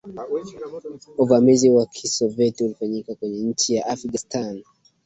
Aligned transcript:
uvamizi 1.17 1.69
wa 1.69 1.85
kisovyeti 1.85 2.63
ulifanyika 2.63 3.15
kwenye 3.15 3.43
nchi 3.43 3.75
ya 3.75 3.85
afghanistani 3.85 4.63